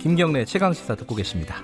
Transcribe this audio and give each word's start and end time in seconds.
김경래 0.00 0.46
최강 0.46 0.72
시사 0.72 0.94
듣고 0.94 1.14
계십니다. 1.14 1.56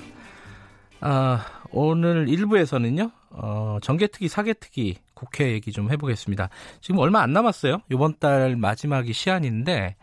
아, 1.00 1.42
오늘 1.70 2.26
1부에서는요, 2.26 3.10
어, 3.30 3.78
정개특위, 3.80 4.28
사개특위 4.28 4.96
국회 5.14 5.52
얘기 5.52 5.72
좀 5.72 5.90
해보겠습니다. 5.90 6.50
지금 6.82 6.98
얼마 6.98 7.22
안 7.22 7.32
남았어요. 7.32 7.78
이번 7.90 8.18
달 8.18 8.54
마지막이 8.56 9.14
시한인데, 9.14 9.96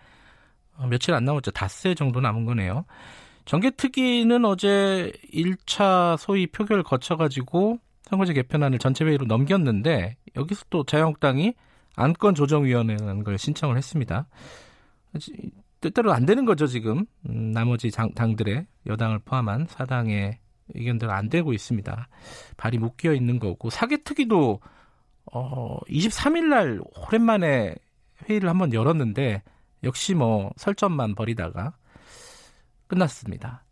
어, 0.78 0.88
며칠 0.88 1.14
안 1.14 1.26
남았죠. 1.26 1.52
닷새 1.52 1.94
정도 1.94 2.22
남은 2.22 2.46
거네요. 2.46 2.86
정개특위는 3.46 4.46
어제 4.46 5.12
1차 5.32 6.18
소위 6.18 6.48
표결 6.48 6.82
거쳐가지고 6.82 7.78
선거제 8.02 8.34
개편안을 8.34 8.80
전체회의로 8.80 9.28
넘겼는데, 9.28 10.18
여기서 10.36 10.66
또 10.72 10.84
자유한국당이 10.84 11.54
안건조정위원회라는 11.96 13.24
걸 13.24 13.38
신청을 13.38 13.78
했습니다. 13.78 14.26
뜻대로 15.84 16.14
안 16.14 16.26
되는 16.26 16.46
거죠, 16.46 16.66
지금. 16.66 17.06
음, 17.30 17.52
나머지 17.52 17.92
당, 17.92 18.14
당들의 18.14 18.66
여당을 18.88 19.20
포함한 19.20 19.68
사당의 19.70 20.40
의견대로 20.74 21.12
안 21.12 21.30
되고 21.30 21.52
있습니다. 21.52 22.08
발이 22.56 22.78
묶여 22.78 23.14
있는 23.14 23.38
거고 23.38 23.70
사개특위도 23.70 24.62
어 25.34 25.80
23일 25.90 26.46
날 26.46 26.80
오랜만에 26.96 27.76
회의를 28.30 28.50
한번 28.50 28.74
열었는데 28.74 29.44
역시 29.84 30.16
뭐 30.16 30.52
설전만 30.56 31.16
벌이다가 31.16 31.74
끝났습니다. 32.88 33.66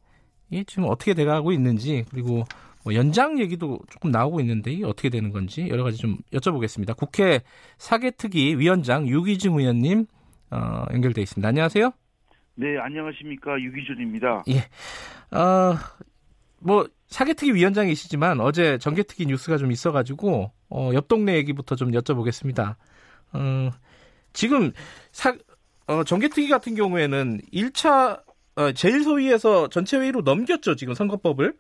이게 0.50 0.66
지금 0.66 0.86
어떻게 0.90 1.14
돼가고 1.14 1.54
있는지 1.54 2.04
그리고 2.10 2.44
뭐 2.84 2.94
연장 2.94 3.40
얘기도 3.40 3.80
조금 3.90 4.12
나오고 4.12 4.42
있는데 4.42 4.72
이게 4.72 4.84
어떻게 4.84 5.10
되는 5.10 5.32
건지 5.32 5.68
여러 5.70 5.84
가지 5.84 5.98
좀 5.98 6.18
여쭤보겠습니다. 6.34 6.98
국회 6.98 7.42
사개특위 7.78 8.56
위원장 8.56 9.08
유기중 9.08 9.60
의원님 9.60 10.08
어, 10.50 10.86
연결돼 10.92 11.22
있습니다. 11.22 11.48
안녕하세요. 11.48 11.94
네, 12.62 12.78
안녕하십니까. 12.78 13.60
유기준입니다. 13.60 14.44
예. 14.50 14.60
어, 15.36 15.74
뭐, 16.60 16.88
사개특위 17.08 17.56
위원장이시지만 17.56 18.40
어제 18.40 18.78
정개특위 18.78 19.26
뉴스가 19.26 19.58
좀 19.58 19.72
있어가지고, 19.72 20.52
어, 20.70 20.92
옆 20.94 21.08
동네 21.08 21.38
얘기부터 21.38 21.76
좀 21.76 21.90
여쭤보겠습니다. 21.90 22.76
어, 23.34 23.72
지금 24.34 24.74
사, 25.12 25.36
어, 25.88 26.04
정개특위 26.04 26.50
같은 26.50 26.76
경우에는 26.76 27.42
1차, 27.52 28.22
어, 28.56 28.72
제일소위에서 28.74 29.70
전체회의로 29.70 30.22
넘겼죠, 30.22 30.76
지금 30.76 30.94
선거법을? 30.94 31.56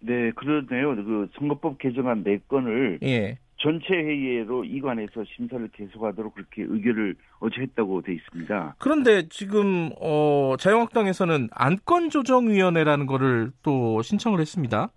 네, 0.00 0.32
그러네요. 0.32 0.96
그 0.96 1.28
선거법 1.38 1.78
개정안 1.78 2.24
4건을 2.24 2.98
예. 3.04 3.38
전체 3.60 3.94
회의로 3.94 4.64
이관해서 4.64 5.22
심사를 5.36 5.68
계속하도록 5.68 6.34
그렇게 6.34 6.62
의결을 6.66 7.14
어제 7.40 7.60
했다고 7.60 8.02
돼 8.02 8.14
있습니다. 8.14 8.76
그런데 8.78 9.28
지금 9.28 9.90
어, 10.00 10.54
자유한국당에서는 10.58 11.48
안건조정위원회라는 11.52 13.06
거를 13.06 13.52
또 13.62 14.00
신청을 14.02 14.40
했습니다. 14.40 14.90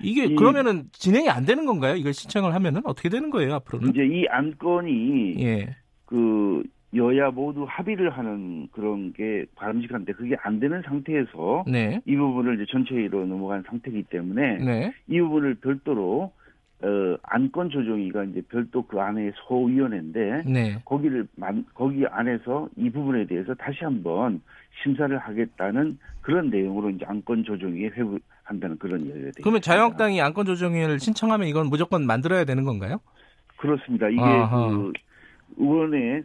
이게 0.00 0.26
이, 0.26 0.34
그러면은 0.34 0.84
진행이 0.92 1.30
안 1.30 1.46
되는 1.46 1.64
건가요? 1.64 1.96
이걸 1.96 2.12
신청을 2.12 2.52
하면은 2.54 2.82
어떻게 2.84 3.08
되는 3.08 3.30
거예요 3.30 3.54
앞으로는? 3.54 3.90
이제 3.90 4.04
이 4.04 4.26
안건이 4.28 5.36
예. 5.42 5.76
그 6.04 6.62
여야 6.94 7.30
모두 7.30 7.64
합의를 7.66 8.10
하는 8.10 8.68
그런 8.70 9.12
게 9.14 9.46
바람직한데 9.56 10.12
그게 10.12 10.36
안 10.42 10.60
되는 10.60 10.82
상태에서 10.82 11.64
네. 11.66 12.00
이 12.04 12.16
부분을 12.16 12.56
이제 12.56 12.66
전체 12.70 12.94
회의로 12.94 13.24
넘어간 13.26 13.64
상태이기 13.66 14.04
때문에 14.04 14.58
네. 14.58 14.94
이 15.08 15.20
부분을 15.20 15.54
별도로 15.56 16.32
어, 16.82 17.16
안건 17.22 17.70
조정위가 17.70 18.24
이제 18.24 18.42
별도 18.48 18.82
그 18.82 19.00
안에 19.00 19.32
소위원회인데 19.46 20.42
네. 20.46 20.82
거기를 20.84 21.26
만, 21.36 21.64
거기 21.74 22.04
안에서 22.06 22.68
이 22.76 22.90
부분에 22.90 23.26
대해서 23.26 23.54
다시 23.54 23.84
한번 23.84 24.42
심사를 24.82 25.16
하겠다는 25.16 25.98
그런 26.20 26.50
내용으로 26.50 26.90
이제 26.90 27.04
안건 27.06 27.44
조정위에 27.44 27.90
회부한다는 27.90 28.78
그런 28.78 29.00
이야기가 29.00 29.20
되니다 29.20 29.40
그러면 29.42 29.60
자유한국당이 29.62 30.20
안건 30.20 30.46
조정위를 30.46 30.98
신청하면 30.98 31.46
이건 31.48 31.68
무조건 31.68 32.06
만들어야 32.06 32.44
되는 32.44 32.64
건가요? 32.64 33.00
그렇습니다. 33.56 34.08
이게 34.08 34.20
아하. 34.20 34.68
그 34.68 34.92
의원의 35.56 36.24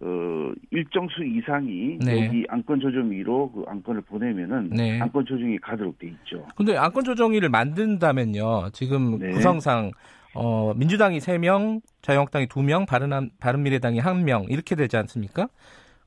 어, 0.00 0.52
일정 0.70 1.08
수 1.08 1.24
이상이 1.24 1.98
네. 1.98 2.26
여기 2.26 2.44
안건 2.48 2.80
조정위로 2.80 3.52
그 3.52 3.64
안건을 3.66 4.02
보내면은 4.02 4.70
네. 4.70 5.00
안건 5.00 5.26
조정이 5.26 5.58
가도록 5.58 5.98
돼 5.98 6.08
있죠. 6.08 6.46
근데 6.56 6.76
안건 6.76 7.04
조정위를 7.04 7.48
만든다면요. 7.48 8.70
지금 8.72 9.18
네. 9.18 9.30
구성상 9.30 9.90
어, 10.34 10.72
민주당이 10.76 11.18
3명, 11.18 11.80
자유한국당이 12.02 12.46
2명, 12.46 12.86
바른 12.86 13.30
바른미래당이 13.40 14.00
1명 14.00 14.50
이렇게 14.50 14.76
되지 14.76 14.96
않습니까? 14.96 15.48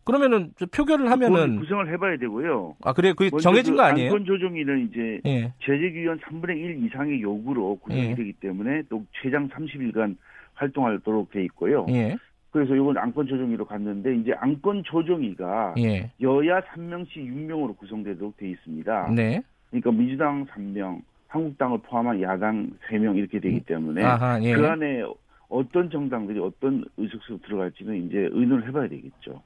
그러면은 0.03 0.51
표결을 0.73 1.11
하면은 1.11 1.59
구성을 1.59 1.91
해봐야 1.93 2.17
되고요. 2.17 2.75
아 2.83 2.93
그래 2.93 3.13
그 3.15 3.29
정해진 3.39 3.75
거 3.75 3.83
아니에요? 3.83 4.11
안건 4.11 4.25
조정위는 4.25 4.89
이제 4.89 5.21
예. 5.25 5.53
재직위원 5.63 6.19
3분의 6.19 6.57
1 6.57 6.85
이상의 6.85 7.21
요구로 7.21 7.75
구성이 7.75 8.09
예. 8.09 8.15
되기 8.15 8.33
때문에 8.33 8.83
또 8.89 9.05
최장 9.21 9.47
30일간 9.49 10.15
활동하도록 10.55 11.31
돼 11.31 11.43
있고요. 11.43 11.85
예. 11.89 12.17
그래서 12.51 12.75
이건 12.75 12.97
안건 12.97 13.27
조정위로 13.27 13.65
갔는데 13.65 14.15
이제 14.15 14.33
안건 14.37 14.83
조정위가 14.83 15.75
예. 15.79 16.11
여야 16.21 16.59
3명씩 16.61 17.15
6명으로 17.15 17.77
구성되도록 17.77 18.37
돼 18.37 18.49
있습니다. 18.49 19.11
네. 19.15 19.41
그러니까 19.69 19.91
민주당 19.91 20.45
3명, 20.47 21.01
한국당을 21.29 21.79
포함한 21.79 22.21
야당 22.21 22.69
3명 22.89 23.15
이렇게 23.15 23.39
되기 23.39 23.55
음. 23.55 23.61
때문에 23.65 24.03
아하, 24.03 24.41
예. 24.43 24.53
그 24.53 24.67
안에 24.67 25.01
어떤 25.47 25.89
정당들이 25.89 26.39
어떤 26.39 26.83
의석수로 26.97 27.39
들어갈지는 27.45 28.07
이제 28.07 28.29
의논을 28.31 28.67
해봐야 28.67 28.89
되겠죠. 28.89 29.41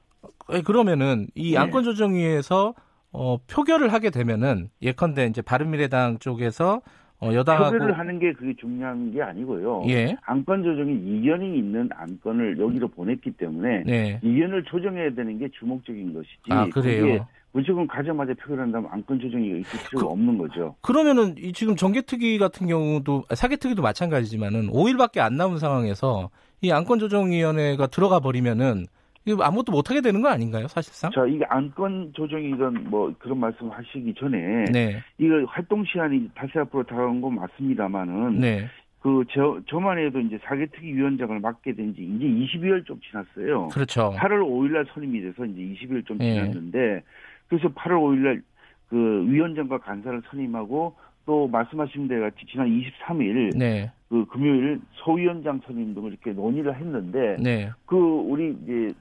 그러면은 0.64 1.28
이 1.34 1.52
네. 1.52 1.58
안건 1.58 1.84
조정위에서 1.84 2.74
어, 3.12 3.38
표결을 3.46 3.92
하게 3.92 4.10
되면은 4.10 4.68
예컨대 4.82 5.26
이제 5.26 5.42
바른미래당 5.42 6.18
쪽에서 6.18 6.82
어, 7.20 7.32
여당하고 7.32 7.72
표결을 7.72 7.98
하는 7.98 8.18
게 8.18 8.32
그게 8.32 8.54
중요한 8.54 9.12
게 9.12 9.22
아니고요. 9.22 9.84
예. 9.88 10.16
안건 10.26 10.62
조정이 10.62 10.94
이견이 10.94 11.58
있는 11.58 11.88
안건을 11.94 12.58
여기로 12.58 12.88
보냈기 12.88 13.32
때문에 13.32 13.84
네. 13.86 14.20
이견을 14.22 14.64
조정해야 14.64 15.14
되는 15.14 15.38
게 15.38 15.48
주목적인 15.58 16.12
것이지. 16.12 16.42
아 16.50 16.68
그래요. 16.68 17.26
무조건 17.52 17.86
가자마자 17.86 18.34
표결한다면 18.34 18.90
안건 18.92 19.18
조정이 19.18 19.60
있을 19.60 19.78
필요가 19.88 20.06
그, 20.06 20.12
없는 20.12 20.36
거죠. 20.36 20.74
그러면은 20.82 21.34
지금 21.54 21.74
정개특위 21.74 22.36
같은 22.36 22.66
경우도 22.66 23.24
사개특위도 23.34 23.80
마찬가지지만은 23.80 24.68
5일밖에 24.70 25.20
안 25.20 25.38
남은 25.38 25.58
상황에서 25.58 26.28
이 26.60 26.70
안건조정위원회가 26.70 27.86
들어가 27.86 28.20
버리면은 28.20 28.86
이거 29.26 29.42
아무것도 29.42 29.72
못하게 29.72 30.00
되는 30.00 30.22
거 30.22 30.28
아닌가요, 30.28 30.68
사실상? 30.68 31.10
자, 31.10 31.26
이게 31.26 31.44
안건 31.48 32.12
조정이든 32.14 32.90
뭐 32.90 33.12
그런 33.18 33.38
말씀 33.40 33.68
하시기 33.70 34.14
전에 34.14 34.64
네. 34.72 35.02
이거 35.18 35.44
활동 35.48 35.84
시간이 35.84 36.30
다시 36.34 36.58
앞으로 36.58 36.84
다가온 36.84 37.20
건 37.20 37.34
맞습니다만은 37.34 38.40
네. 38.40 38.66
그 39.00 39.24
저, 39.30 39.60
저만 39.68 39.98
해도 39.98 40.20
이제 40.20 40.38
사개특위 40.44 40.94
위원장을 40.94 41.38
맡게 41.40 41.74
된 41.74 41.94
지 41.94 42.02
이제 42.02 42.24
22일 42.58 42.86
좀 42.86 43.00
지났어요. 43.00 43.68
그렇죠. 43.68 44.14
8월 44.16 44.40
5일 44.42 44.72
날 44.72 44.86
선임이 44.94 45.20
돼서 45.20 45.44
이제 45.44 45.60
20일 45.86 46.06
좀 46.06 46.18
네. 46.18 46.34
지났는데 46.34 47.02
그래서 47.48 47.68
8월 47.68 47.98
5일 48.00 48.18
날 48.18 48.42
그 48.88 49.24
위원장과 49.28 49.78
간사를 49.78 50.22
선임하고 50.30 50.94
또 51.24 51.48
말씀하신 51.48 52.06
대 52.06 52.20
같이 52.20 52.36
지난 52.48 52.68
23일 52.68 53.56
네. 53.58 53.90
그 54.08 54.24
금요일 54.26 54.80
소위원장 54.92 55.60
선임 55.66 55.92
등을 55.92 56.12
이렇게 56.12 56.30
논의를 56.30 56.72
했는데 56.76 57.36
네. 57.42 57.68
그 57.84 57.96
우리 57.96 58.56
이제 58.62 58.92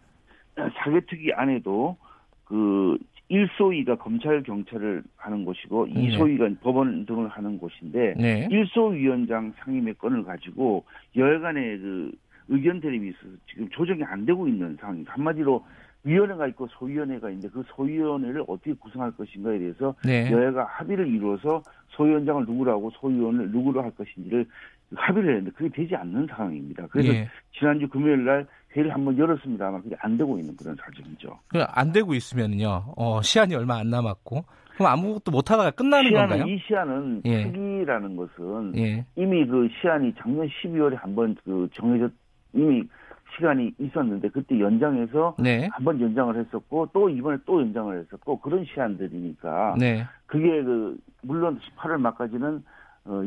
사개특위 0.56 1.34
안에도 1.34 1.98
그 2.46 2.98
1소위가 3.32 3.98
검찰 3.98 4.44
경찰을 4.44 5.04
하는 5.18 5.46
곳이고 5.46 5.88
네. 5.88 6.10
2소위가 6.10 6.60
법원 6.62 7.06
등을 7.06 7.28
하는 7.28 7.58
곳인데 7.58 8.14
네. 8.18 8.48
1소위원장 8.50 9.54
상임의 9.58 9.96
건을 9.96 10.24
가지고 10.24 10.86
여야간의 11.16 11.78
그 11.80 12.12
의견 12.48 12.80
대립이 12.80 13.10
있어서 13.10 13.28
지금 13.50 13.68
조정이 13.70 14.04
안 14.04 14.26
되고 14.26 14.48
있는 14.48 14.78
상황입니다. 14.80 15.14
한마디로 15.14 15.66
위원회가 16.04 16.46
있고 16.50 16.68
소위원회가 16.68 17.30
있는데 17.32 17.50
그 17.50 17.64
소위원회를 17.68 18.44
어떻게 18.48 18.74
구성할 18.74 19.12
것인가에 19.12 19.58
대해서 19.58 19.96
네. 20.06 20.32
여야가 20.32 20.66
합의를 20.66 21.08
이루어서 21.08 21.64
소위원장을 21.90 22.46
누구로 22.46 22.72
하고 22.72 22.92
소위원을 22.92 23.50
누구로 23.50 23.82
할 23.82 23.90
것인지를 23.92 24.46
합의를 24.94 25.38
했는데 25.38 25.52
그게 25.52 25.70
되지 25.70 25.96
않는 25.96 26.28
상황입니다. 26.28 26.86
그래서 26.92 27.12
예. 27.12 27.28
지난주 27.58 27.88
금요일 27.88 28.24
날 28.24 28.46
회의를 28.76 28.94
한번 28.94 29.18
열었습니다만 29.18 29.84
그게 29.84 29.96
안 30.00 30.18
되고 30.18 30.38
있는 30.38 30.56
그런 30.58 30.76
사정이죠. 30.76 31.40
안 31.70 31.92
되고 31.92 32.14
있으면요. 32.14 32.94
어, 32.98 33.22
시한이 33.22 33.56
얼마 33.56 33.78
안 33.78 33.90
남았고 33.90 34.44
그럼 34.76 34.92
아무것도 34.92 35.32
못 35.32 35.50
하다가 35.50 35.72
끝나는 35.72 36.10
시한은, 36.10 36.30
건가요? 36.30 36.54
이 36.54 36.60
시한은 36.60 37.22
예. 37.26 37.44
특이라는 37.44 38.16
것은 38.16 38.78
예. 38.78 39.06
이미 39.16 39.46
그 39.46 39.70
시한이 39.82 40.14
작년 40.18 40.48
12월에 40.48 40.96
한번 40.98 41.36
그 41.44 41.70
정해졌 41.74 42.12
이미 42.54 42.84
시간이 43.36 43.74
있었는데 43.80 44.30
그때 44.30 44.60
연장해서 44.60 45.36
네. 45.40 45.68
한번 45.72 46.00
연장을 46.00 46.38
했었고 46.38 46.90
또 46.94 47.10
이번에 47.10 47.38
또 47.46 47.62
연장을 47.62 48.00
했었고 48.00 48.40
그런 48.40 48.66
시한들이니까 48.66 49.76
네. 49.78 50.06
그게 50.26 50.64
그 50.64 50.98
물론 51.22 51.60
18월 51.60 51.98
말까지는 51.98 52.64
어 53.06 53.24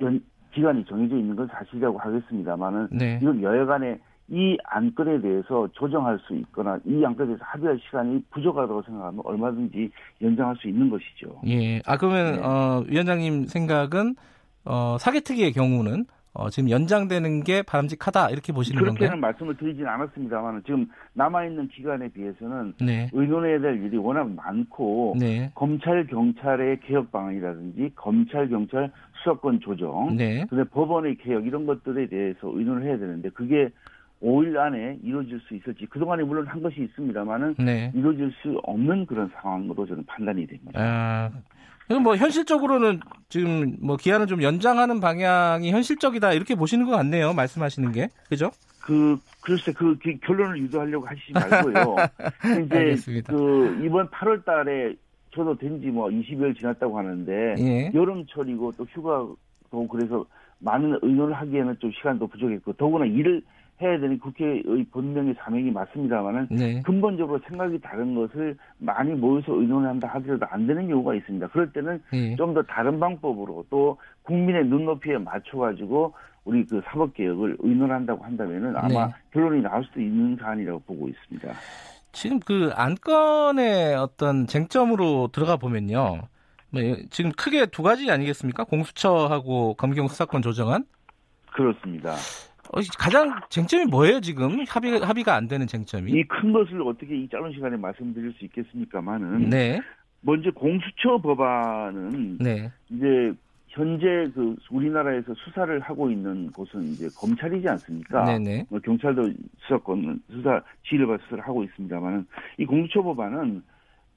연, 0.00 0.20
기간이 0.52 0.84
정해져 0.84 1.16
있는 1.16 1.36
건 1.36 1.48
사실이라고 1.48 1.98
하겠습니다만은 1.98 2.88
네. 2.92 3.18
이건 3.22 3.42
여야간에 3.42 3.98
이 4.28 4.56
안건에 4.64 5.20
대해서 5.20 5.68
조정할 5.72 6.18
수 6.26 6.34
있거나 6.36 6.78
이 6.84 7.04
안건에 7.04 7.28
대해서 7.28 7.44
합의할 7.44 7.78
시간이 7.86 8.22
부족하다고 8.30 8.82
생각하면 8.82 9.20
얼마든지 9.24 9.90
연장할 10.22 10.56
수 10.56 10.68
있는 10.68 10.88
것이죠. 10.88 11.40
예. 11.46 11.80
아 11.86 11.96
그러면 11.96 12.36
네. 12.36 12.42
어, 12.42 12.84
위원장님 12.88 13.46
생각은 13.46 14.14
어, 14.64 14.96
사개특위의 14.98 15.52
경우는 15.52 16.06
어, 16.34 16.48
지금 16.48 16.70
연장되는 16.70 17.44
게 17.44 17.62
바람직하다 17.62 18.30
이렇게 18.30 18.54
보시는 18.54 18.78
그렇게는 18.78 18.94
건가요? 18.94 19.08
그렇게는 19.10 19.20
말씀을 19.20 19.56
드리진 19.58 19.86
않았습니다만 19.86 20.62
지금 20.64 20.86
남아 21.12 21.44
있는 21.44 21.68
기간에 21.68 22.08
비해서는 22.08 22.74
네. 22.80 23.10
의논해야 23.12 23.60
될 23.60 23.84
일이 23.84 23.98
워낙 23.98 24.30
많고 24.30 25.16
네. 25.18 25.50
검찰 25.54 26.06
경찰의 26.06 26.80
개혁 26.80 27.12
방안이라든지 27.12 27.92
검찰 27.96 28.48
경찰 28.48 28.90
수사권 29.22 29.60
조정, 29.60 30.16
네. 30.16 30.46
그다음 30.48 30.66
법원의 30.70 31.18
개혁 31.18 31.46
이런 31.46 31.66
것들에 31.66 32.06
대해서 32.08 32.38
의논을 32.44 32.84
해야 32.84 32.98
되는데 32.98 33.28
그게 33.30 33.68
5일 34.22 34.56
안에 34.56 34.98
이루어질 35.02 35.40
수 35.40 35.54
있을지 35.54 35.86
그동안에 35.86 36.22
물론 36.22 36.46
한 36.46 36.62
것이 36.62 36.82
있습니다만은 36.82 37.56
네. 37.58 37.90
이루어질 37.94 38.32
수 38.42 38.58
없는 38.62 39.06
그런 39.06 39.30
상황으로 39.34 39.86
저는 39.86 40.04
판단이 40.06 40.46
됩니다. 40.46 40.72
아, 40.74 41.30
그럼 41.88 42.04
뭐 42.04 42.16
현실적으로는 42.16 43.00
지금 43.28 43.76
뭐 43.80 43.96
기한을 43.96 44.26
좀 44.26 44.42
연장하는 44.42 45.00
방향이 45.00 45.70
현실적이다 45.72 46.32
이렇게 46.32 46.54
보시는 46.54 46.86
것 46.86 46.92
같네요. 46.92 47.32
말씀하시는 47.34 47.92
게 47.92 48.08
그죠? 48.28 48.50
그 48.80 49.18
글쎄 49.42 49.72
그 49.72 49.96
결론을 50.24 50.58
유도하려고 50.58 51.06
하시지 51.06 51.32
말고요. 51.32 51.96
이제 52.64 52.76
알겠습니다. 52.76 53.32
그 53.32 53.82
이번 53.84 54.08
8월달에 54.08 54.96
저도 55.34 55.56
된지 55.56 55.86
뭐 55.88 56.08
20일 56.08 56.58
지났다고 56.58 56.98
하는데 56.98 57.54
예. 57.58 57.90
여름철이고 57.94 58.72
또 58.76 58.84
휴가도 58.84 59.88
그래서 59.90 60.24
많은 60.58 60.98
의논을 61.02 61.32
하기에는 61.34 61.76
좀 61.80 61.90
시간도 61.92 62.26
부족했고 62.28 62.74
더구나 62.74 63.04
일을 63.06 63.42
해야 63.82 63.98
되는 63.98 64.18
국회의 64.18 64.62
본명의 64.90 65.34
사명이 65.38 65.70
맞습니다만은 65.70 66.48
네. 66.50 66.82
근본적으로 66.82 67.40
생각이 67.48 67.80
다른 67.80 68.14
것을 68.14 68.56
많이 68.78 69.12
모여서 69.12 69.52
의논을 69.52 69.88
한다 69.88 70.08
하더라도 70.14 70.46
안 70.50 70.66
되는 70.66 70.88
경우가 70.88 71.14
있습니다. 71.14 71.48
그럴 71.48 71.72
때는 71.72 72.00
네. 72.12 72.36
좀더 72.36 72.62
다른 72.62 73.00
방법으로 73.00 73.64
또 73.68 73.98
국민의 74.22 74.66
눈높이에 74.66 75.18
맞춰가지고 75.18 76.14
우리 76.44 76.64
그 76.64 76.80
사법 76.84 77.14
개혁을 77.14 77.56
의논한다고 77.60 78.24
한다면은 78.24 78.76
아마 78.76 79.06
네. 79.06 79.12
결론이 79.32 79.62
나올 79.62 79.84
수도 79.84 80.00
있는 80.00 80.36
사안이라고 80.40 80.80
보고 80.80 81.08
있습니다. 81.08 81.52
지금 82.12 82.40
그 82.40 82.70
안건의 82.74 83.94
어떤 83.96 84.46
쟁점으로 84.46 85.28
들어가 85.32 85.56
보면요. 85.56 86.22
뭐 86.70 86.82
지금 87.10 87.32
크게 87.32 87.66
두 87.66 87.82
가지 87.82 88.10
아니겠습니까? 88.10 88.64
공수처하고 88.64 89.74
검경 89.74 90.08
수사권 90.08 90.42
조정안? 90.42 90.84
그렇습니다. 91.52 92.14
어, 92.72 92.80
가장 92.98 93.40
쟁점이 93.50 93.84
뭐예요 93.86 94.20
지금 94.20 94.64
합의 94.68 94.98
합의가 95.00 95.34
안 95.34 95.46
되는 95.48 95.66
쟁점이? 95.66 96.10
이 96.12 96.24
큰 96.24 96.52
것을 96.52 96.80
어떻게 96.82 97.16
이 97.16 97.28
짧은 97.28 97.52
시간에 97.52 97.76
말씀드릴 97.76 98.32
수 98.32 98.44
있겠습니까만은 98.46 99.50
네. 99.50 99.80
먼저 100.22 100.50
공수처 100.52 101.18
법안은 101.22 102.38
네. 102.38 102.70
이제 102.90 103.32
현재 103.68 104.30
그 104.34 104.54
우리나라에서 104.70 105.34
수사를 105.34 105.78
하고 105.80 106.10
있는 106.10 106.50
곳은 106.52 106.82
이제 106.84 107.08
검찰이지 107.18 107.68
않습니까? 107.68 108.24
네네. 108.24 108.66
뭐 108.70 108.78
경찰도 108.80 109.30
수사권 109.60 110.22
수사 110.30 110.62
지휘를 110.84 111.06
받아 111.06 111.22
수사를 111.24 111.42
하고 111.46 111.64
있습니다만은 111.64 112.26
이 112.58 112.66
공수처 112.66 113.02
법안은 113.02 113.62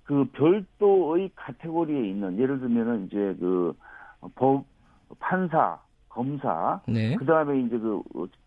그 0.03 0.25
별도의 0.33 1.31
카테고리에 1.35 2.09
있는 2.09 2.37
예를 2.39 2.59
들면은 2.59 3.07
이제 3.07 3.17
그 3.39 3.73
법 4.33 4.65
판사 5.19 5.77
검사, 6.15 6.79
네. 6.87 7.15
그 7.17 7.25
다음에 7.25 7.59
이제 7.59 7.77
그 7.77 8.01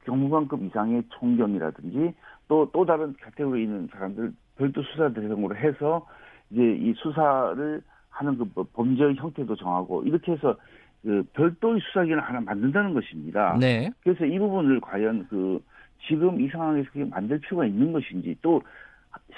경무관급 0.06 0.62
이상의 0.64 1.02
총경이라든지 1.10 2.14
또 2.48 2.66
또 2.72 2.86
다른 2.86 3.14
카테고리에 3.20 3.64
있는 3.64 3.88
사람들 3.92 4.32
별도 4.56 4.82
수사 4.82 5.12
대상으로 5.12 5.54
해서 5.54 6.06
이제 6.50 6.62
이 6.62 6.94
수사를 6.96 7.82
하는 8.08 8.38
그뭐 8.38 8.66
범죄의 8.72 9.16
형태도 9.16 9.54
정하고 9.54 10.02
이렇게 10.04 10.32
해서 10.32 10.56
그 11.02 11.22
별도의 11.34 11.80
수사기관을 11.80 12.24
하나 12.24 12.40
만든다는 12.40 12.94
것입니다. 12.94 13.56
네. 13.60 13.90
그래서 14.02 14.24
이 14.24 14.38
부분을 14.38 14.80
과연 14.80 15.26
그 15.28 15.62
지금 16.08 16.40
이 16.40 16.48
상황에서 16.48 16.88
그게 16.90 17.04
만들 17.04 17.38
필요가 17.38 17.66
있는 17.66 17.92
것인지 17.92 18.34
또 18.40 18.62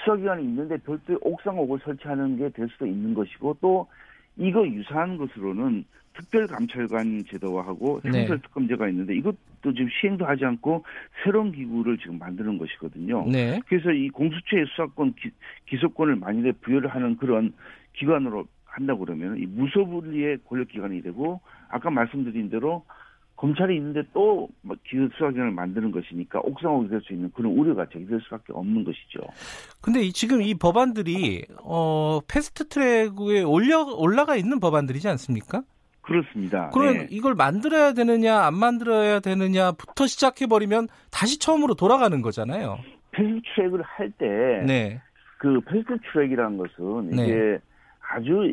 수사기관이 0.04 0.44
있는데 0.44 0.76
별도의 0.78 1.18
옥상옥을 1.22 1.80
설치하는 1.84 2.36
게 2.38 2.48
될 2.50 2.68
수도 2.68 2.86
있는 2.86 3.12
것이고 3.12 3.56
또 3.60 3.88
이거 4.36 4.64
유사한 4.66 5.18
것으로는 5.18 5.84
특별감찰관 6.14 7.24
제도화하고 7.30 8.00
형사특검제가 8.04 8.86
네. 8.86 8.90
있는데 8.90 9.14
이것도 9.16 9.72
지금 9.74 9.88
시행도 10.00 10.26
하지 10.26 10.44
않고 10.44 10.84
새로운 11.24 11.52
기구를 11.52 11.98
지금 11.98 12.18
만드는 12.18 12.58
것이거든요. 12.58 13.26
네. 13.30 13.60
그래서 13.68 13.90
이 13.92 14.08
공수처의 14.10 14.66
수사권 14.66 15.14
기, 15.66 15.76
소권을 15.76 16.16
만일에 16.16 16.52
부여를 16.52 16.90
하는 16.90 17.16
그런 17.16 17.52
기관으로 17.94 18.46
한다고 18.64 19.04
그러면 19.04 19.38
이 19.38 19.46
무소불위의 19.46 20.38
권력기관이 20.48 21.02
되고 21.02 21.40
아까 21.68 21.90
말씀드린 21.90 22.50
대로 22.50 22.84
검찰이 23.40 23.74
있는데 23.76 24.02
또 24.12 24.48
기소수사기관을 24.84 25.52
만드는 25.52 25.92
것이니까 25.92 26.40
옥상옥이 26.40 26.88
될 26.88 27.00
수 27.00 27.14
있는 27.14 27.30
그런 27.32 27.52
우려가 27.52 27.86
제기될 27.90 28.20
수밖에 28.20 28.52
없는 28.52 28.84
것이죠. 28.84 29.20
근데 29.80 30.06
지금 30.10 30.42
이 30.42 30.52
법안들이 30.54 31.46
어 31.62 32.20
패스트 32.28 32.68
트랙에 32.68 33.42
올려 33.42 33.82
올라가 33.82 34.36
있는 34.36 34.60
법안들이지 34.60 35.08
않습니까? 35.08 35.62
그렇습니다. 36.10 36.70
그럼 36.70 36.94
네. 36.94 37.06
이걸 37.08 37.36
만들어야 37.36 37.92
되느냐 37.92 38.40
안 38.40 38.54
만들어야 38.54 39.20
되느냐부터 39.20 40.08
시작해 40.08 40.48
버리면 40.48 40.88
다시 41.12 41.38
처음으로 41.38 41.74
돌아가는 41.74 42.20
거잖아요. 42.20 42.78
패스트 43.12 43.40
트랙을 43.54 43.82
할때 43.82 44.26
네. 44.66 45.00
그 45.38 45.60
패스트 45.60 45.98
트랙이라는 46.12 46.58
것은 46.58 47.10
네. 47.10 47.22
이게 47.22 47.58
아주 48.00 48.52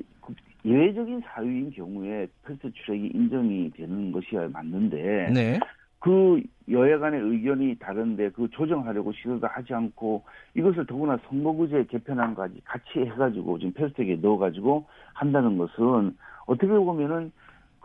예외적인 0.66 1.24
사유인 1.26 1.72
경우에 1.72 2.28
패스트 2.46 2.72
트랙이 2.86 3.08
인정이 3.16 3.72
되는 3.72 4.12
것이야 4.12 4.50
맞는데 4.54 5.32
네. 5.34 5.60
그 5.98 6.40
여야 6.70 7.00
간의 7.00 7.20
의견이 7.22 7.76
다른데 7.80 8.30
그 8.36 8.48
조정하려고 8.52 9.12
시도도 9.14 9.48
하지 9.48 9.74
않고 9.74 10.24
이것을 10.54 10.86
더구나 10.86 11.18
선거구제 11.28 11.86
개편안까지 11.90 12.62
같이 12.66 13.00
해가지고 13.00 13.58
지금 13.58 13.74
패스트트랙에 13.74 14.18
넣어가지고 14.22 14.86
한다는 15.14 15.58
것은 15.58 16.16
어떻게 16.46 16.68
보면은 16.68 17.32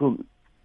그 0.02 0.16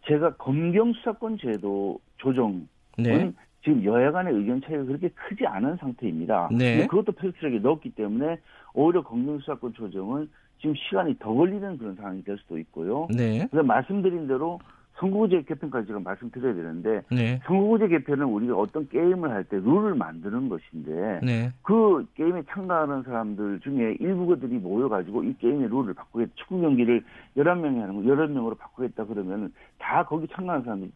제가 0.08 0.36
검경 0.38 0.94
수사권 0.94 1.38
제도 1.38 2.00
조정은 2.17 2.67
네. 2.98 3.32
지금 3.63 3.84
여야 3.84 4.12
간의 4.12 4.34
의견 4.34 4.62
차이가 4.62 4.84
그렇게 4.84 5.10
크지 5.10 5.46
않은 5.46 5.75
상태입니다. 5.77 6.50
네. 6.51 6.88
그것도 6.88 7.12
패스트트랙에 7.12 7.60
넣었기 7.60 7.91
때문에 7.91 8.39
오히려 8.74 9.03
검경 9.03 9.38
수사권 9.39 9.74
조정은 9.74 10.27
지금 10.60 10.74
시간이 10.75 11.20
더 11.20 11.32
걸리는 11.32 11.77
그런 11.77 11.96
상황이 11.96 12.24
될 12.24 12.38
수도 12.39 12.58
있고요. 12.58 13.08
네. 13.15 13.48
그래서 13.51 13.63
말씀드린 13.63 14.27
대로 14.27 14.60
선거구제 15.00 15.44
개편까지 15.44 15.88
제가 15.88 16.00
말씀드려야 16.00 16.54
되는데 16.56 17.01
네. 17.12 17.39
선거구제 17.46 17.88
개편은 17.88 18.25
우리가 18.25 18.56
어떤 18.56 18.88
게임을 18.89 19.30
할 19.30 19.44
때 19.44 19.58
룰을 19.58 19.96
만드는 19.96 20.50
것인데 20.50 21.20
네. 21.24 21.51
그 21.62 22.06
게임에 22.16 22.44
참가하는 22.50 23.04
사람들 23.04 23.60
중에 23.62 23.96
일부들이 24.00 24.58
모여가지고 24.58 25.24
이 25.24 25.34
게임의 25.38 25.70
룰을 25.70 25.94
바꾸겠다. 25.94 26.32
축구 26.36 26.60
경기를 26.62 27.04
11명이 27.38 27.80
하는 27.80 27.96
거 27.96 28.01
11명으로 28.01 28.58
바꾸겠다 28.58 29.06
그러면 29.06 29.54
다 29.77 30.04
거기 30.04 30.27
참가하는 30.27 30.66
사람이 30.66 30.92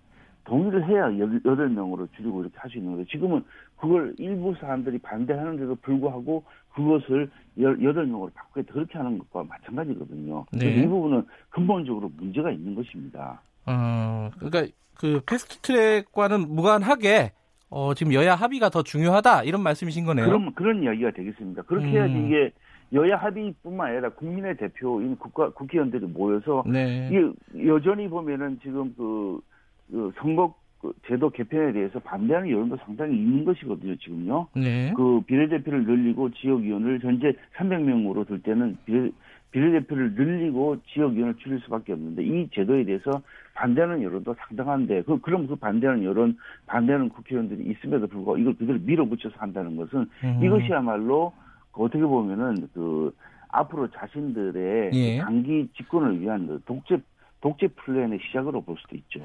동의를 0.46 0.88
해야 0.88 1.08
8명으로 1.10 2.12
줄이고 2.14 2.42
이렇게 2.42 2.58
할 2.58 2.72
수 2.72 2.80
있는 2.80 2.94
거죠. 2.98 3.08
지금은 3.10 3.44
그걸 3.80 4.16
일부 4.18 4.56
사람들이 4.60 4.98
반대하는데도 4.98 5.76
불구하고 5.76 6.44
그것을 6.74 7.30
8명으로 7.60 8.34
바꾸겠다 8.34 8.74
그렇게 8.74 8.98
하는 8.98 9.20
것과 9.20 9.44
마찬가지거든요. 9.44 10.46
네. 10.54 10.82
이 10.82 10.88
부분은 10.88 11.24
근본적으로 11.52 12.12
문제가 12.18 12.50
있는 12.50 12.74
것입니다. 12.74 13.40
어, 13.66 14.30
그러니까 14.40 14.68
그 14.96 15.22
패스트 15.26 15.60
트랙과는 15.62 16.54
무관하게 16.56 17.32
어, 17.70 17.94
지금 17.94 18.14
여야 18.14 18.36
합의가 18.36 18.70
더 18.70 18.84
중요하다 18.84 19.44
이런 19.44 19.62
말씀이신 19.64 20.06
거네요. 20.06 20.26
그럼 20.26 20.54
그런 20.54 20.84
이야기가 20.84 21.12
되겠습니다. 21.12 21.64
그렇게 21.64 21.88
음. 21.88 21.92
해야지 21.92 22.14
이게 22.28 22.52
여야 22.94 23.16
합의뿐만 23.16 23.88
아니라 23.88 24.10
국민의 24.10 24.58
대표인 24.58 25.16
국가 25.16 25.50
국회의원들이 25.52 26.06
모여서 26.08 26.64
네. 26.68 27.08
이게 27.10 27.68
여전히 27.68 28.10
보면은 28.10 28.60
지금 28.62 28.94
그, 28.98 29.40
그 29.90 30.12
선거 30.18 30.54
그 30.82 30.92
제도 31.08 31.30
개편에 31.30 31.74
대해서 31.74 32.00
반대하는 32.00 32.50
여론도 32.50 32.78
상당히 32.78 33.16
있는 33.16 33.46
것이거든요, 33.46 33.96
지금요. 33.98 34.48
네. 34.56 34.92
그 34.96 35.22
비례대표를 35.28 35.86
늘리고 35.86 36.32
지역위원을 36.32 37.00
현재 37.04 37.34
300명으로 37.56 38.28
둘 38.28 38.42
때는 38.42 38.78
비례, 38.86 39.12
비례대표를 39.52 40.14
늘리고 40.16 40.78
지역위원을 40.88 41.36
줄일 41.36 41.60
수밖에 41.60 41.94
없는데 41.94 42.24
이 42.24 42.50
제도에 42.52 42.84
대해서 42.84 43.22
반대하는 43.54 44.02
여론도 44.02 44.36
상당한데 44.48 45.04
그 45.04 45.20
그럼 45.20 45.46
그 45.46 45.56
반대하는 45.56 46.04
여론 46.04 46.38
반대하는 46.66 47.10
국회의원들이 47.10 47.70
있음에도 47.72 48.08
불구하고 48.08 48.40
이걸 48.40 48.56
그대로 48.56 48.80
밀어붙여서 48.80 49.36
한다는 49.38 49.76
것은 49.76 50.08
음. 50.24 50.44
이것이야말로 50.44 51.32
어떻게 51.74 52.04
보면은 52.04 52.68
그 52.74 53.14
앞으로 53.50 53.90
자신들의 53.92 54.92
예. 54.94 55.18
장기 55.20 55.68
집권을 55.76 56.22
위한 56.22 56.48
그 56.48 56.62
독재 56.66 56.98
독재 57.42 57.68
플랜의 57.76 58.20
시작으로 58.26 58.62
볼 58.62 58.78
수도 58.80 58.96
있죠. 58.96 59.20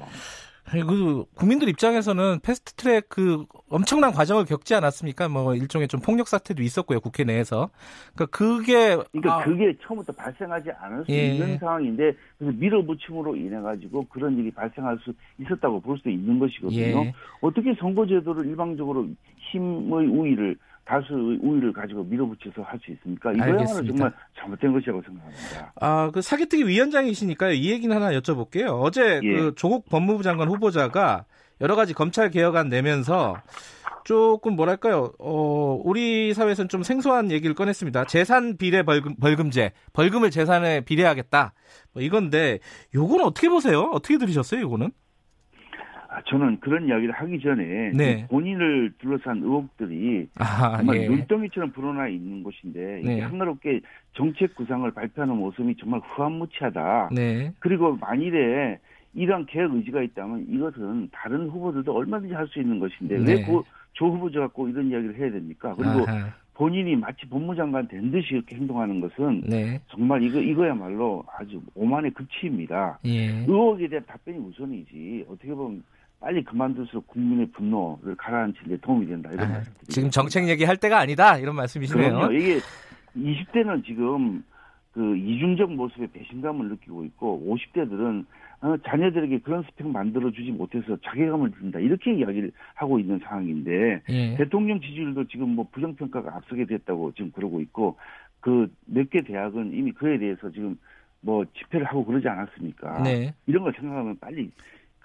그 0.69 1.23
국민들 1.33 1.69
입장에서는 1.69 2.39
패스트 2.41 2.73
트랙 2.73 3.07
그 3.07 3.45
엄청난 3.69 4.11
과정을 4.11 4.43
겪지 4.45 4.75
않았습니까? 4.75 5.29
뭐 5.29 5.55
일종의 5.55 5.87
좀 5.87 6.01
폭력 6.01 6.27
사태도 6.27 6.61
있었고요 6.61 6.99
국회 6.99 7.23
내에서. 7.23 7.69
그러니까 8.13 8.37
그게 8.37 8.97
그러니까 9.11 9.37
아, 9.37 9.43
그게 9.43 9.73
처음부터 9.81 10.11
발생하지 10.13 10.71
않을 10.71 11.05
수 11.05 11.11
예. 11.11 11.35
있는 11.35 11.57
상황인데 11.57 12.13
그래서 12.37 12.57
밀어붙임으로 12.57 13.35
인해 13.37 13.61
가지고 13.61 14.05
그런 14.09 14.37
일이 14.37 14.51
발생할 14.51 14.97
수 15.03 15.13
있었다고 15.39 15.79
볼 15.81 15.97
수 15.97 16.09
있는 16.09 16.37
것이거든요. 16.37 17.05
예. 17.05 17.13
어떻게 17.41 17.73
선거제도를 17.75 18.45
일방적으로 18.45 19.07
힘의 19.51 20.07
우위를 20.07 20.57
다수의 20.87 21.39
우위를 21.41 21.73
가지고 21.73 22.03
밀어붙여서 22.05 22.61
할 22.61 22.79
수 22.79 22.91
있습니까? 22.91 23.31
이거야말로 23.33 23.65
정말 23.65 24.13
잘못된 24.39 24.71
것이라고 24.73 25.01
생각합니다. 25.01 25.73
아, 25.81 26.09
그 26.13 26.21
사기특위 26.21 26.65
위원장이시니까요. 26.67 27.53
이 27.53 27.71
얘기는 27.71 27.93
하나 27.93 28.11
여쭤볼게요. 28.17 28.81
어제 28.81 29.19
예. 29.23 29.35
그 29.35 29.53
조국 29.55 29.89
법무부 29.89 30.23
장관 30.23 30.47
후보자가 30.47 31.25
여러 31.59 31.75
가지 31.75 31.93
검찰 31.93 32.29
개혁안 32.29 32.69
내면서 32.69 33.35
조금 34.05 34.55
뭐랄까요? 34.55 35.11
어, 35.19 35.81
우리 35.83 36.33
사회에서는 36.33 36.69
좀 36.69 36.83
생소한 36.83 37.29
얘기를 37.31 37.53
꺼냈습니다. 37.53 38.05
재산 38.05 38.55
비례 38.55 38.83
벌금, 38.83 39.15
벌금제, 39.17 39.73
벌금을 39.91 40.31
재산에 40.31 40.81
비례하겠다. 40.81 41.53
뭐 41.93 42.01
이건데 42.01 42.59
요거는 42.95 43.25
어떻게 43.25 43.49
보세요? 43.49 43.89
어떻게 43.91 44.17
들으셨어요? 44.17 44.61
요거는? 44.61 44.91
아, 46.17 46.21
저는 46.25 46.59
그런 46.61 46.87
이야기를 46.87 47.13
하기 47.13 47.39
전에 47.41 47.91
네. 47.93 48.25
본인을 48.27 48.93
둘러싼 48.97 49.37
의혹들이 49.37 50.27
아, 50.39 50.77
정말 50.77 50.97
예. 51.03 51.07
눈덩이처럼 51.07 51.71
불어나 51.71 52.07
있는 52.07 52.41
곳인데 52.41 53.01
네. 53.05 53.19
한가롭게 53.21 53.81
정책 54.13 54.55
구상을 54.55 54.89
발표하는 54.89 55.35
모습이 55.37 55.75
정말 55.79 55.99
후한무치하다. 56.03 57.09
네. 57.13 57.51
그리고 57.59 57.95
만일에 57.97 58.79
이러한 59.13 59.45
계획 59.45 59.71
의지가 59.75 60.01
있다면 60.01 60.47
이것은 60.49 61.09
다른 61.11 61.49
후보들도 61.49 61.93
얼마든지 61.95 62.33
할 62.33 62.47
수 62.47 62.59
있는 62.59 62.79
것인데 62.79 63.19
네. 63.19 63.33
왜조 63.33 63.63
후보자 63.99 64.39
갖고 64.39 64.67
이런 64.69 64.89
이야기를 64.89 65.17
해야 65.17 65.29
됩니까? 65.31 65.75
그리고 65.77 66.09
아하. 66.09 66.33
본인이 66.55 66.95
마치 66.95 67.27
법무장관 67.29 67.87
된 67.89 68.09
듯이 68.09 68.33
이렇게 68.33 68.55
행동하는 68.55 68.99
것은 69.01 69.41
네. 69.45 69.79
정말 69.89 70.23
이거 70.23 70.39
이거야말로 70.39 71.23
아주 71.37 71.61
오만의 71.75 72.09
극치입니다. 72.11 72.97
예. 73.05 73.27
의혹에 73.45 73.87
대한 73.87 74.03
답변이 74.07 74.39
우선이지 74.39 75.25
어떻게 75.29 75.53
보면 75.53 75.83
빨리 76.19 76.43
그만둘수록 76.43 77.07
국민의 77.07 77.47
분노를 77.51 78.15
가라앉히는 78.15 78.69
데 78.75 78.77
도움이 78.81 79.05
된다 79.07 79.29
이런 79.31 79.45
아, 79.45 79.49
말씀 79.53 79.71
드립니다. 79.73 79.89
지금 79.93 80.09
정책 80.09 80.47
얘기할 80.49 80.77
때가 80.77 80.99
아니다 80.99 81.37
이런 81.37 81.55
말씀이시네요. 81.55 82.09
그럼요. 82.17 82.33
이게 82.33 82.59
20대는 83.15 83.85
지금 83.85 84.43
그 84.93 85.15
이중적 85.15 85.71
모습에 85.73 86.07
배신감을 86.11 86.69
느끼고 86.69 87.03
있고 87.05 87.43
50대들은 87.47 88.25
어, 88.59 88.75
자녀들에게 88.87 89.39
그런 89.41 89.61
스펙 89.63 89.87
만들어주지 89.87 90.49
못해서 90.51 90.97
자괴감을 91.05 91.51
든다 91.51 91.77
이렇게 91.79 92.11
이야기를 92.15 92.51
하고 92.73 92.97
있는 92.99 93.19
상황인데 93.19 94.01
예. 94.09 94.35
대통령 94.37 94.81
지지율도 94.81 95.25
지금 95.27 95.49
뭐 95.49 95.67
부정평가가 95.71 96.35
앞서게 96.35 96.65
됐다고 96.65 97.11
지금 97.13 97.31
그러고 97.31 97.61
있고 97.61 97.97
그 98.39 98.67
몇 98.87 99.09
개 99.11 99.21
대학은 99.21 99.73
이미 99.73 99.91
그에 99.91 100.17
대해서 100.17 100.49
지금 100.49 100.75
뭐 101.21 101.45
집회를 101.53 101.85
하고 101.85 102.03
그러지 102.05 102.27
않았습니까? 102.27 103.03
네. 103.03 103.33
이런 103.45 103.61
걸 103.63 103.73
생각하면 103.79 104.17
빨리 104.19 104.49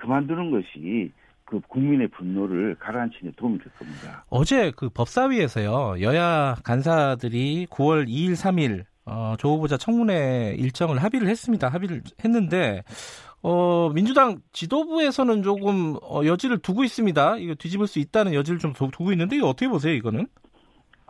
그만두는 0.03 0.51
것이 0.51 1.13
그 1.45 1.61
국민의 1.69 2.09
분노를 2.09 2.75
가라앉히는 2.79 3.31
데 3.33 3.37
도움이 3.37 3.59
될 3.59 3.73
겁니다. 3.79 4.25
어제 4.31 4.73
그 4.75 4.89
법사위에서요 4.89 6.01
여야 6.01 6.57
간사들이 6.65 7.67
9월 7.71 8.09
2일, 8.09 8.33
3일 8.33 8.85
어, 9.05 9.35
조 9.39 9.55
후보자 9.55 9.77
청문회 9.77 10.57
일정을 10.59 10.99
합의를 10.99 11.29
했습니다. 11.29 11.69
합의를 11.69 12.03
했는데 12.25 12.83
어, 13.43 13.91
민주당 13.95 14.39
지도부에서는 14.53 15.43
조금 15.43 15.97
어, 16.03 16.25
여지를 16.25 16.59
두고 16.59 16.85
있습니다. 16.85 17.39
이거 17.39 17.55
뒤집을 17.55 17.87
수 17.87 17.99
있다는 17.99 18.35
여지를 18.35 18.59
좀 18.59 18.73
두고 18.73 19.13
있는데 19.13 19.37
이거 19.37 19.49
어떻게 19.49 19.69
보세요, 19.69 19.95
이거는? 19.95 20.27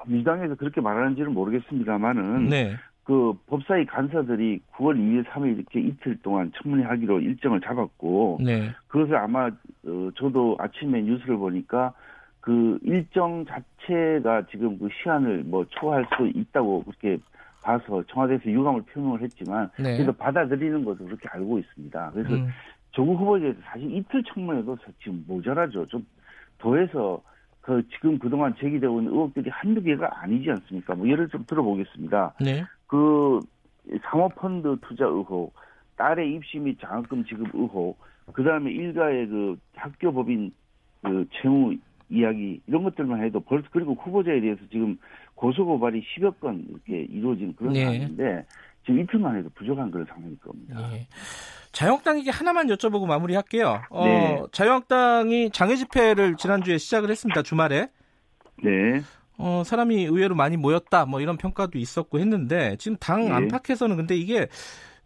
민주당에서 0.07 0.55
그렇게 0.57 0.81
말하는지는 0.81 1.33
모르겠습니다만은 1.33 2.49
네. 2.49 2.77
그 3.05 3.33
법사위 3.49 3.87
간사들이 3.87 4.61
9월 4.75 4.97
2일, 4.97 5.25
3일 5.25 5.57
이렇게 5.57 5.81
이틀 5.81 6.17
동안 6.23 6.53
청문회 6.57 6.85
하기로 6.85 7.21
일정을 7.21 7.61
잡았고 7.61 8.39
네. 8.45 8.71
그것을 8.87 9.17
아마 9.17 9.47
어, 9.47 10.11
저도 10.17 10.57
아침에 10.61 11.03
뉴스를 11.03 11.37
보니까 11.37 11.93
그 12.41 12.79
일정 12.83 13.45
자체가 13.45 14.47
지금 14.51 14.79
그 14.79 14.89
시한을 15.03 15.45
뭐 15.45 15.65
초과할 15.69 16.07
수 16.17 16.27
있다고 16.27 16.85
그렇게 16.85 17.19
봐서 17.63 18.03
청와대에서 18.09 18.47
유감을 18.47 18.83
표명을 18.83 19.23
했지만 19.23 19.71
네. 19.79 19.97
그래도 19.97 20.13
받아들이는 20.13 20.85
것을 20.85 21.07
그렇게 21.07 21.29
알고 21.29 21.59
있습니다. 21.59 22.11
그래서 22.13 22.35
음. 22.35 22.49
조국 22.93 23.19
후보자에서 23.21 23.59
사실 23.65 23.93
이틀 23.93 24.23
청문회도 24.25 24.77
지금 25.03 25.25
모자라죠. 25.27 25.87
좀 25.87 26.05
더해서 26.59 27.21
그 27.61 27.83
지금 27.91 28.19
그동안 28.19 28.55
제기되고 28.59 29.01
있는 29.01 29.13
의혹들이 29.13 29.49
한두 29.51 29.81
개가 29.83 30.23
아니지 30.23 30.51
않습니까? 30.51 30.95
뭐 30.95 31.09
예를 31.09 31.29
좀 31.29 31.45
들어보겠습니다. 31.47 32.35
네. 32.41 32.65
그 32.93 33.41
사모펀드 34.03 34.77
투자 34.83 35.07
의혹, 35.07 35.55
딸의 35.97 36.35
입시 36.35 36.59
및 36.59 36.79
장학금 36.79 37.25
지급 37.25 37.49
의혹, 37.55 37.99
그 38.35 38.45
다음에 38.45 38.71
일가의 38.71 39.27
그 39.29 39.57
학교 39.75 40.13
법인 40.13 40.53
그 41.01 41.27
채무 41.33 41.75
이야기 42.11 42.61
이런 42.67 42.83
것들만 42.83 43.25
해도 43.25 43.41
벌써 43.41 43.67
그리고 43.73 43.95
후보자에 43.95 44.43
대해서 44.43 44.61
지금 44.71 44.99
고소 45.35 45.65
고발이 45.65 46.03
10여 46.03 46.39
건 46.39 46.67
이렇게 46.69 47.05
이루어진 47.05 47.57
그런 47.57 47.73
네. 47.73 47.85
상황인데 47.85 48.45
지금 48.85 49.01
이틀만 49.01 49.39
해도 49.39 49.49
부족한 49.55 49.91
그런 49.91 50.05
상황일 50.05 50.39
겁니다. 50.41 50.89
네. 50.91 51.09
자유한국당에게 51.73 52.31
하나만 52.31 52.67
여쭤보고 52.67 53.07
마무리할게요. 53.07 53.85
어, 53.89 54.05
네. 54.05 54.43
자유한국당이 54.53 55.49
장애 55.51 55.77
집회를 55.77 56.37
지난주에 56.37 56.77
시작을 56.77 57.09
했습니다. 57.09 57.43
주말에. 57.43 57.89
네. 58.63 59.01
어, 59.39 59.63
사람이 59.65 60.05
의외로 60.05 60.35
많이 60.35 60.57
모였다, 60.57 61.07
뭐 61.07 61.21
이런 61.21 61.37
평가도 61.37 61.79
있었고 61.79 62.19
했는데, 62.19 62.77
지금 62.77 62.97
당 62.99 63.25
네. 63.25 63.33
안팎에서는 63.33 63.97
근데 63.97 64.15
이게, 64.17 64.49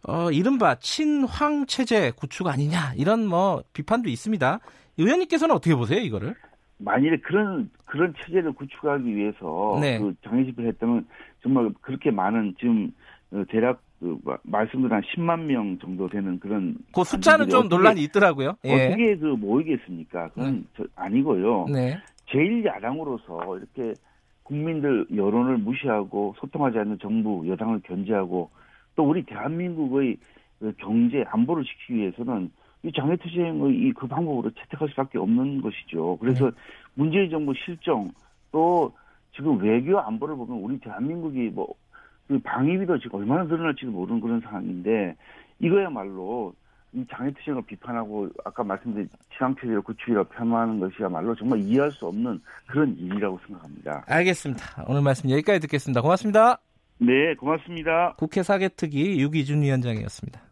어, 0.07 0.31
이른바 0.31 0.75
친황 0.75 1.65
체제 1.65 2.11
구축 2.11 2.47
아니냐, 2.47 2.93
이런 2.97 3.25
뭐 3.25 3.63
비판도 3.73 4.09
있습니다. 4.09 4.59
의원님께서는 4.97 5.55
어떻게 5.55 5.75
보세요, 5.75 5.99
이거를? 5.99 6.35
만일에 6.79 7.17
그런, 7.17 7.69
그런 7.85 8.13
체제를 8.23 8.51
구축하기 8.53 9.15
위해서, 9.15 9.77
네. 9.81 9.99
그 9.99 10.13
집회를 10.21 10.71
했다면, 10.71 11.07
정말 11.41 11.71
그렇게 11.81 12.11
많은, 12.11 12.55
지금, 12.59 12.91
어, 13.31 13.43
대략 13.49 13.81
그 13.99 14.15
말씀드린 14.43 14.91
한 14.91 15.01
10만 15.01 15.45
명 15.45 15.79
정도 15.79 16.07
되는 16.07 16.39
그런 16.39 16.77
그 16.93 17.03
숫자는 17.03 17.49
좀 17.49 17.67
논란이 17.67 18.01
있더라고요. 18.03 18.55
예. 18.65 18.87
어떻게 18.89 19.17
그 19.17 19.25
모이겠습니까? 19.25 20.29
그건 20.29 20.67
네. 20.77 20.85
아니고요. 20.95 21.65
네. 21.73 21.97
제일 22.31 22.63
야당으로서 22.63 23.57
이렇게 23.57 23.99
국민들 24.47 25.05
여론을 25.13 25.57
무시하고 25.57 26.33
소통하지 26.39 26.79
않는 26.79 26.99
정부 26.99 27.45
여당을 27.47 27.81
견제하고 27.81 28.49
또 28.95 29.03
우리 29.03 29.23
대한민국의 29.23 30.17
그 30.59 30.73
경제 30.77 31.23
안보를 31.27 31.65
지키기 31.65 31.95
위해서는 31.95 32.49
이 32.83 32.91
장애투쟁의 32.93 33.75
이 33.75 33.91
그 33.93 34.07
방법으로 34.07 34.51
채택할 34.51 34.87
수밖에 34.89 35.17
없는 35.17 35.61
것이죠. 35.61 36.17
그래서 36.17 36.45
네. 36.45 36.51
문재인 36.93 37.29
정부 37.29 37.53
실정 37.53 38.11
또 38.51 38.93
지금 39.35 39.59
외교 39.59 39.99
안보를 39.99 40.35
보면 40.37 40.63
우리 40.63 40.79
대한민국이 40.79 41.49
뭐그 41.49 42.39
방위비도 42.43 42.99
지금 42.99 43.19
얼마나 43.19 43.43
늘어날지도 43.43 43.91
모르는 43.91 44.21
그런 44.21 44.39
상황인데 44.39 45.15
이거야말로 45.59 46.53
이 46.97 47.05
장애투쟁을 47.11 47.61
비판하고 47.67 48.27
아까 48.43 48.63
말씀드린 48.63 49.07
지상체제를 49.33 49.81
구축이라고 49.83 50.29
폄하하는 50.29 50.79
것이야말로 50.79 51.35
정말 51.35 51.59
이해할 51.59 51.91
수 51.91 52.07
없는 52.07 52.41
그런 52.65 52.95
일이라고 52.97 53.39
생각합니다. 53.45 54.03
알겠습니다. 54.07 54.85
오늘 54.87 55.03
말씀 55.03 55.29
여기까지 55.29 55.59
듣겠습니다. 55.59 56.01
고맙습니다. 56.01 56.59
네, 56.97 57.35
고맙습니다. 57.35 58.15
국회 58.17 58.41
사개특위 58.41 59.21
유기준 59.21 59.61
위원장이었습니다. 59.61 60.46